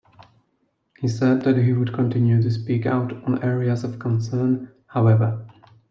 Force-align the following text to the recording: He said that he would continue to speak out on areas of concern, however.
He 0.97 1.07
said 1.07 1.43
that 1.43 1.57
he 1.57 1.73
would 1.73 1.93
continue 1.93 2.41
to 2.41 2.49
speak 2.49 2.87
out 2.87 3.13
on 3.23 3.43
areas 3.43 3.83
of 3.83 3.99
concern, 3.99 4.71
however. 4.87 5.45